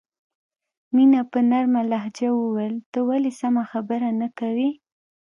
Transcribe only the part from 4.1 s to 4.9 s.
نه کوې